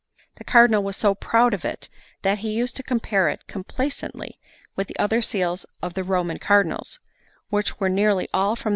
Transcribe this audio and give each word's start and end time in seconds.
The 0.37 0.43
Cardinal 0.43 0.81
was 0.81 0.97
so 0.97 1.13
proud 1.13 1.53
of 1.53 1.63
it 1.63 1.87
that 2.23 2.39
he 2.39 2.49
used 2.53 2.75
to 2.77 2.81
compare 2.81 3.29
it 3.29 3.45
complacently 3.45 4.39
with 4.75 4.87
the 4.87 4.97
other 4.97 5.21
seals 5.21 5.63
of 5.79 5.93
the 5.93 6.03
Roman 6.03 6.39
cardinals, 6.39 6.99
which 7.51 7.79
were 7.79 7.87
nearly 7.87 8.27
all 8.33 8.33
from 8.33 8.33
the 8.33 8.39
hand 8.39 8.51
of 8.51 8.65
Lautizio. 8.65 8.69